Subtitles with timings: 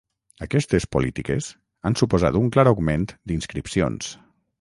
[0.43, 1.49] Aquestes polítiques
[1.89, 4.09] han suposat un clar augment d'inscripcions.